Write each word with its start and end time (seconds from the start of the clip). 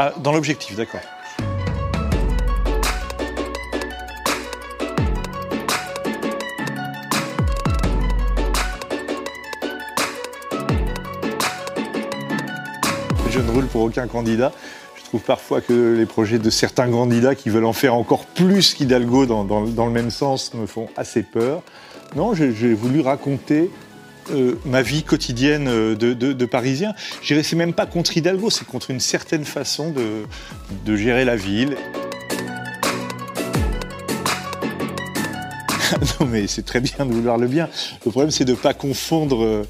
Ah, 0.00 0.14
dans 0.16 0.30
l'objectif, 0.30 0.76
d'accord. 0.76 1.00
Je 13.28 13.40
ne 13.40 13.50
roule 13.50 13.66
pour 13.66 13.82
aucun 13.82 14.06
candidat. 14.06 14.52
Je 14.94 15.02
trouve 15.02 15.22
parfois 15.22 15.60
que 15.60 15.96
les 15.98 16.06
projets 16.06 16.38
de 16.38 16.48
certains 16.48 16.88
candidats 16.88 17.34
qui 17.34 17.50
veulent 17.50 17.64
en 17.64 17.72
faire 17.72 17.96
encore 17.96 18.24
plus 18.26 18.74
qu'Hidalgo 18.74 19.26
dans, 19.26 19.64
le 19.64 19.90
même 19.90 20.10
sens 20.10 20.54
me 20.54 20.66
font 20.66 20.86
assez 20.96 21.24
peur. 21.24 21.62
Non, 22.14 22.34
j'ai 22.34 22.72
voulu 22.72 23.00
raconter 23.00 23.68
euh, 24.32 24.58
ma 24.64 24.82
vie 24.82 25.02
quotidienne 25.02 25.94
de, 25.94 26.12
de, 26.12 26.46
Parisien. 26.46 26.94
Je 27.22 27.28
dirais 27.28 27.42
c'est 27.42 27.56
même 27.56 27.72
pas 27.72 27.86
contre 27.86 28.16
Hidalgo, 28.16 28.50
c'est 28.50 28.66
contre 28.66 28.90
une 28.90 29.00
certaine 29.00 29.44
façon 29.44 29.90
de, 29.90 30.24
de 30.84 30.96
gérer 30.96 31.24
la 31.24 31.36
ville. 31.36 31.76
non 36.20 36.26
mais 36.26 36.46
c'est 36.46 36.64
très 36.64 36.80
bien 36.80 37.06
de 37.06 37.12
vouloir 37.12 37.38
le 37.38 37.46
bien. 37.46 37.68
Le 38.04 38.10
problème 38.10 38.30
c'est 38.30 38.44
de 38.44 38.52
ne 38.52 38.56
pas 38.56 38.74
confondre... 38.74 39.64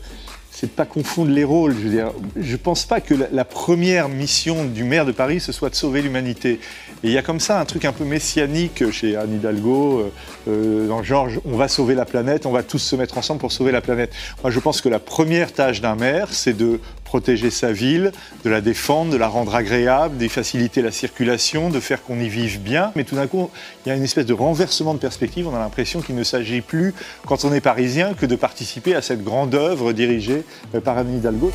C'est 0.60 0.66
de 0.66 0.72
pas 0.72 0.86
confondre 0.86 1.30
les 1.30 1.44
rôles. 1.44 1.72
Je 1.72 1.84
veux 1.84 1.90
dire, 1.90 2.10
je 2.36 2.56
pense 2.56 2.84
pas 2.84 3.00
que 3.00 3.14
la, 3.14 3.44
première 3.44 4.08
mission 4.08 4.64
du 4.64 4.82
maire 4.82 5.06
de 5.06 5.12
Paris 5.12 5.38
ce 5.38 5.52
soit 5.52 5.70
de 5.70 5.76
sauver 5.76 6.02
l'humanité. 6.02 6.58
Et 7.04 7.06
il 7.06 7.12
y 7.12 7.18
a 7.18 7.22
comme 7.22 7.38
ça 7.38 7.60
un 7.60 7.64
truc 7.64 7.84
un 7.84 7.92
peu 7.92 8.02
messianique 8.02 8.90
chez 8.90 9.14
Anne 9.14 9.36
Hidalgo, 9.36 10.00
euh, 10.00 10.10
euh 10.48 10.88
dans 10.88 11.04
Georges, 11.04 11.38
on 11.44 11.56
va 11.56 11.68
sauver 11.68 11.94
la 11.94 12.04
planète, 12.04 12.44
on 12.44 12.50
va 12.50 12.64
tous 12.64 12.80
se 12.80 12.96
mettre 12.96 13.18
ensemble 13.18 13.38
pour 13.38 13.52
sauver 13.52 13.70
la 13.70 13.80
planète. 13.80 14.10
Moi, 14.42 14.50
je 14.50 14.58
pense 14.58 14.80
que 14.80 14.88
la 14.88 14.98
première 14.98 15.52
tâche 15.52 15.80
d'un 15.80 15.94
maire, 15.94 16.26
c'est 16.32 16.56
de 16.56 16.80
protéger 17.08 17.50
sa 17.50 17.72
ville, 17.72 18.12
de 18.44 18.50
la 18.50 18.60
défendre, 18.60 19.10
de 19.10 19.16
la 19.16 19.28
rendre 19.28 19.54
agréable, 19.54 20.18
de 20.18 20.28
faciliter 20.28 20.82
la 20.82 20.92
circulation, 20.92 21.70
de 21.70 21.80
faire 21.80 22.02
qu'on 22.02 22.20
y 22.20 22.28
vive 22.28 22.60
bien. 22.60 22.92
Mais 22.96 23.04
tout 23.04 23.16
d'un 23.16 23.26
coup, 23.26 23.50
il 23.84 23.88
y 23.88 23.92
a 23.92 23.94
une 23.94 24.04
espèce 24.04 24.26
de 24.26 24.34
renversement 24.34 24.92
de 24.92 24.98
perspective. 24.98 25.48
On 25.48 25.56
a 25.56 25.58
l'impression 25.58 26.02
qu'il 26.02 26.16
ne 26.16 26.22
s'agit 26.22 26.60
plus, 26.60 26.94
quand 27.26 27.46
on 27.46 27.52
est 27.54 27.62
parisien, 27.62 28.12
que 28.12 28.26
de 28.26 28.36
participer 28.36 28.94
à 28.94 29.00
cette 29.00 29.24
grande 29.24 29.54
œuvre 29.54 29.94
dirigée 29.94 30.44
par 30.84 30.98
Anne 30.98 31.16
Hidalgo. 31.16 31.50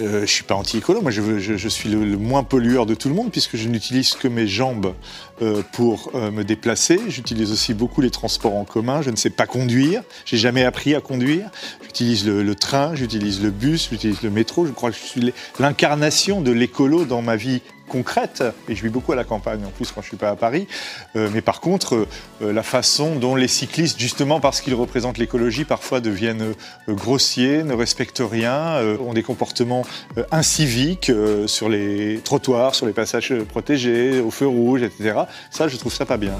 Euh, 0.00 0.10
je 0.12 0.20
ne 0.20 0.26
suis 0.26 0.44
pas 0.44 0.54
anti-écolo, 0.54 1.02
moi 1.02 1.10
je, 1.10 1.68
suis 1.68 1.88
le, 1.88 2.04
le, 2.04 2.16
moins 2.16 2.42
pollueur 2.42 2.86
de 2.86 2.94
tout 2.94 3.08
le 3.08 3.14
monde 3.14 3.30
puisque 3.30 3.56
je 3.56 3.68
n'utilise 3.68 4.14
que 4.14 4.28
mes 4.28 4.46
jambes 4.46 4.94
euh, 5.42 5.62
pour 5.72 6.10
euh, 6.14 6.30
me 6.30 6.42
déplacer. 6.42 7.00
J'utilise 7.08 7.52
aussi 7.52 7.74
beaucoup 7.74 8.00
les 8.00 8.10
transports 8.10 8.54
en 8.54 8.64
commun. 8.64 9.02
Je 9.02 9.10
ne 9.10 9.16
sais 9.16 9.30
pas 9.30 9.46
conduire, 9.46 10.02
j'ai 10.24 10.38
jamais 10.38 10.64
appris 10.64 10.94
à 10.94 11.00
conduire. 11.00 11.50
J'utilise 11.82 12.26
le, 12.26 12.42
le, 12.42 12.54
train, 12.54 12.94
j'utilise 12.94 13.42
le 13.42 13.50
bus, 13.50 13.88
j'utilise 13.90 14.22
le 14.22 14.30
métro. 14.30 14.66
Je 14.66 14.72
crois 14.72 14.90
que 14.90 14.96
je 14.96 15.04
suis 15.04 15.32
l'incarnation 15.58 16.40
de 16.40 16.50
l'écolo 16.50 17.04
dans 17.04 17.22
ma 17.22 17.36
vie 17.36 17.60
concrète, 17.90 18.44
et 18.68 18.74
je 18.74 18.82
vis 18.82 18.88
beaucoup 18.88 19.12
à 19.12 19.16
la 19.16 19.24
campagne 19.24 19.64
en 19.66 19.70
plus 19.70 19.90
quand 19.92 20.00
je 20.00 20.08
suis 20.08 20.16
pas 20.16 20.30
à 20.30 20.36
Paris, 20.36 20.66
euh, 21.16 21.28
mais 21.32 21.42
par 21.42 21.60
contre, 21.60 22.06
euh, 22.40 22.52
la 22.52 22.62
façon 22.62 23.16
dont 23.16 23.34
les 23.34 23.48
cyclistes, 23.48 23.98
justement 23.98 24.40
parce 24.40 24.60
qu'ils 24.60 24.74
représentent 24.74 25.18
l'écologie, 25.18 25.64
parfois 25.64 26.00
deviennent 26.00 26.54
euh, 26.88 26.94
grossiers, 26.94 27.64
ne 27.64 27.74
respectent 27.74 28.22
rien, 28.24 28.80
ont 29.00 29.12
des 29.12 29.22
comportements 29.22 29.84
inciviques 30.30 31.10
sur 31.46 31.68
les 31.68 32.20
trottoirs, 32.22 32.74
sur 32.74 32.86
les 32.86 32.92
passages 32.92 33.34
protégés, 33.48 34.20
au 34.20 34.30
feu 34.30 34.46
rouge, 34.46 34.82
etc. 34.82 35.22
Ça, 35.50 35.66
je 35.66 35.76
trouve 35.76 35.92
ça 35.92 36.06
pas 36.06 36.16
bien. 36.16 36.34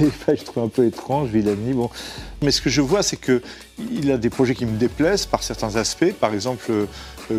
je 0.28 0.42
trouve 0.44 0.64
un 0.64 0.68
peu 0.68 0.86
étrange, 0.86 1.28
Villani. 1.30 1.74
Mais 2.42 2.50
ce 2.50 2.60
que 2.60 2.70
je 2.70 2.80
vois, 2.80 3.02
c'est 3.02 3.16
qu'il 3.16 4.10
a 4.10 4.16
des 4.16 4.30
projets 4.30 4.54
qui 4.54 4.66
me 4.66 4.76
déplaisent 4.76 5.26
par 5.26 5.42
certains 5.42 5.76
aspects. 5.76 6.12
Par 6.14 6.34
exemple, 6.34 6.70
euh, 6.70 6.86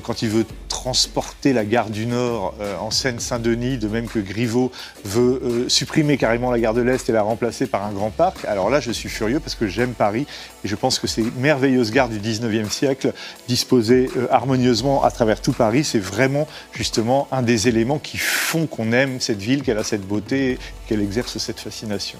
quand 0.03 0.21
il 0.21 0.29
veut 0.29 0.45
transporter 0.85 1.51
la 1.51 1.65
gare 1.65 1.89
du 1.89 2.05
Nord 2.05 2.53
euh, 2.61 2.77
en 2.77 2.91
Seine-Saint-Denis, 2.91 3.79
de 3.79 3.87
même 3.87 4.07
que 4.07 4.19
Griveaux 4.19 4.71
veut 5.03 5.41
euh, 5.43 5.67
supprimer 5.67 6.15
carrément 6.15 6.51
la 6.51 6.59
gare 6.59 6.75
de 6.75 6.81
l'Est 6.81 7.09
et 7.09 7.11
la 7.11 7.23
remplacer 7.23 7.65
par 7.65 7.83
un 7.83 7.91
grand 7.91 8.11
parc. 8.11 8.45
Alors 8.45 8.69
là, 8.69 8.79
je 8.79 8.91
suis 8.91 9.09
furieux 9.09 9.39
parce 9.39 9.55
que 9.55 9.65
j'aime 9.65 9.93
Paris 9.93 10.27
et 10.63 10.67
je 10.67 10.75
pense 10.75 10.99
que 10.99 11.07
ces 11.07 11.23
merveilleuses 11.39 11.89
gares 11.89 12.09
du 12.09 12.19
19e 12.19 12.69
siècle, 12.69 13.13
disposées 13.47 14.11
euh, 14.15 14.27
harmonieusement 14.29 15.03
à 15.03 15.09
travers 15.09 15.41
tout 15.41 15.53
Paris, 15.53 15.83
c'est 15.83 15.97
vraiment 15.97 16.47
justement 16.71 17.27
un 17.31 17.41
des 17.41 17.67
éléments 17.67 17.97
qui 17.97 18.19
font 18.19 18.67
qu'on 18.67 18.91
aime 18.91 19.19
cette 19.19 19.41
ville, 19.41 19.63
qu'elle 19.63 19.79
a 19.79 19.83
cette 19.83 20.05
beauté, 20.05 20.59
qu'elle 20.85 21.01
exerce 21.01 21.39
cette 21.39 21.59
fascination. 21.59 22.19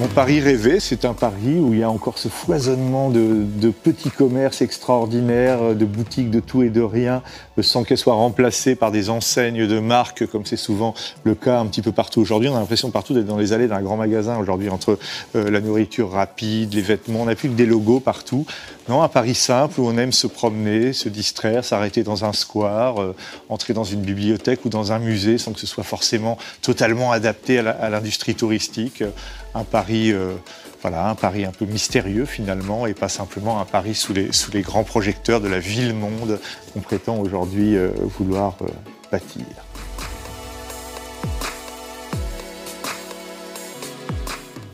Mon 0.00 0.08
Paris 0.08 0.40
rêvé, 0.40 0.80
c'est 0.80 1.04
un 1.04 1.12
Paris 1.12 1.58
où 1.60 1.74
il 1.74 1.80
y 1.80 1.82
a 1.82 1.90
encore 1.90 2.16
ce 2.16 2.28
foisonnement 2.28 3.10
de, 3.10 3.70
petits 3.70 4.08
commerces 4.08 4.62
extraordinaires, 4.62 5.74
de 5.74 5.84
boutiques 5.84 6.30
de 6.30 6.40
tout 6.40 6.62
et 6.62 6.70
de 6.70 6.80
rien, 6.80 7.22
sans 7.60 7.84
qu'elles 7.84 7.98
soient 7.98 8.14
remplacées 8.14 8.76
par 8.76 8.92
des 8.92 9.10
enseignes 9.10 9.66
de 9.66 9.78
marques, 9.78 10.26
comme 10.26 10.46
c'est 10.46 10.56
souvent 10.56 10.94
le 11.24 11.34
cas 11.34 11.60
un 11.60 11.66
petit 11.66 11.82
peu 11.82 11.92
partout 11.92 12.22
aujourd'hui. 12.22 12.48
On 12.48 12.56
a 12.56 12.60
l'impression 12.60 12.90
partout 12.90 13.12
d'être 13.12 13.26
dans 13.26 13.36
les 13.36 13.52
allées 13.52 13.68
d'un 13.68 13.82
grand 13.82 13.98
magasin 13.98 14.38
aujourd'hui, 14.38 14.70
entre 14.70 14.98
euh, 15.36 15.50
la 15.50 15.60
nourriture 15.60 16.12
rapide, 16.12 16.72
les 16.72 16.80
vêtements, 16.80 17.20
on 17.20 17.26
n'a 17.26 17.34
plus 17.34 17.50
que 17.50 17.54
des 17.54 17.66
logos 17.66 18.00
partout. 18.00 18.46
Non, 18.88 19.02
un 19.02 19.08
Paris 19.08 19.34
simple 19.34 19.82
où 19.82 19.86
on 19.86 19.98
aime 19.98 20.12
se 20.12 20.26
promener, 20.26 20.94
se 20.94 21.10
distraire, 21.10 21.62
s'arrêter 21.62 22.04
dans 22.04 22.24
un 22.24 22.32
square, 22.32 23.02
euh, 23.02 23.14
entrer 23.50 23.74
dans 23.74 23.84
une 23.84 24.00
bibliothèque 24.00 24.64
ou 24.64 24.70
dans 24.70 24.92
un 24.92 24.98
musée 24.98 25.36
sans 25.36 25.52
que 25.52 25.60
ce 25.60 25.66
soit 25.66 25.84
forcément 25.84 26.38
totalement 26.62 27.12
adapté 27.12 27.58
à 27.58 27.90
l'industrie 27.90 28.34
touristique. 28.34 29.04
Un 29.54 29.64
Paris, 29.64 30.12
euh, 30.12 30.34
voilà, 30.82 31.08
un 31.08 31.14
Paris 31.14 31.44
un 31.44 31.50
peu 31.50 31.64
mystérieux 31.64 32.24
finalement 32.24 32.86
et 32.86 32.94
pas 32.94 33.08
simplement 33.08 33.60
un 33.60 33.64
les, 34.12 34.32
sous 34.32 34.50
les 34.52 34.62
grands 34.62 34.84
projecteurs 34.84 35.40
de 35.40 35.48
la 35.48 35.58
ville-monde 35.58 36.38
qu'on 36.72 36.80
prétend 36.80 37.18
aujourd'hui 37.18 37.76
euh, 37.76 37.90
vouloir 38.18 38.56
euh, 38.62 38.66
bâtir. 39.10 39.44